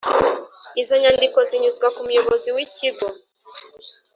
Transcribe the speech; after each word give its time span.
Izo 0.81 0.95
nyandiko 1.01 1.39
zinyuzwa 1.49 1.87
ku 1.95 2.01
muyobozi 2.07 2.49
w’ikigo 2.55 3.07